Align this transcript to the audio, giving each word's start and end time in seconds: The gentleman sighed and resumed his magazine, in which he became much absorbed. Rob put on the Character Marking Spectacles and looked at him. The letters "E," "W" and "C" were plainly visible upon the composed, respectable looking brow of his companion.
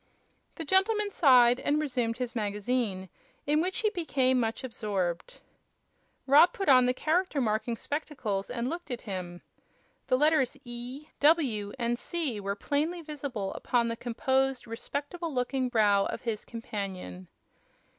The 0.55 0.65
gentleman 0.65 1.11
sighed 1.11 1.59
and 1.59 1.79
resumed 1.79 2.17
his 2.17 2.33
magazine, 2.35 3.07
in 3.45 3.61
which 3.61 3.81
he 3.81 3.91
became 3.91 4.39
much 4.39 4.63
absorbed. 4.63 5.39
Rob 6.25 6.53
put 6.53 6.67
on 6.67 6.87
the 6.87 6.93
Character 6.95 7.39
Marking 7.39 7.77
Spectacles 7.77 8.49
and 8.49 8.67
looked 8.67 8.89
at 8.89 9.01
him. 9.01 9.43
The 10.07 10.17
letters 10.17 10.57
"E," 10.65 11.09
"W" 11.19 11.71
and 11.77 11.99
"C" 11.99 12.39
were 12.39 12.55
plainly 12.55 13.03
visible 13.03 13.53
upon 13.53 13.89
the 13.89 13.95
composed, 13.95 14.65
respectable 14.65 15.31
looking 15.31 15.69
brow 15.69 16.05
of 16.07 16.23
his 16.23 16.45
companion. 16.45 17.27